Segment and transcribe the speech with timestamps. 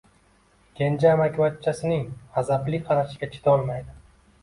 [0.79, 2.03] Kenja amakivachchasining
[2.39, 3.99] g‘azabli qarashiga chidayolmadi.